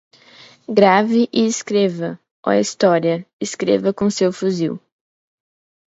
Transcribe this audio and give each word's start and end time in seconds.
Grave 0.67 1.29
e 1.31 1.45
escreva, 1.45 2.19
ó 2.43 2.51
história, 2.53 3.23
escreva 3.39 3.93
com 3.93 4.09
seu 4.09 4.33
fuzil 4.33 4.79